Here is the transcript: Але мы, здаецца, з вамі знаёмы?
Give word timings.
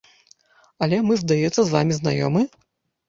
Але 0.85 0.97
мы, 1.09 1.13
здаецца, 1.23 1.53
з 1.63 1.67
вамі 1.77 1.93
знаёмы? 2.01 2.47